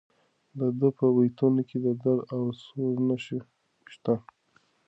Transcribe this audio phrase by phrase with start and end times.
[0.59, 3.39] د ده په بیتونو کې د درد او سوز نښې
[3.93, 4.15] شته.